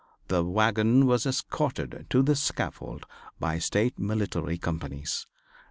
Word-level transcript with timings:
The 0.29 0.43
wagon 0.43 1.05
was 1.05 1.27
escorted 1.27 2.07
to 2.09 2.23
the 2.23 2.35
scaffold 2.35 3.05
by 3.39 3.59
State 3.59 3.99
military 3.99 4.57
companies. 4.57 5.27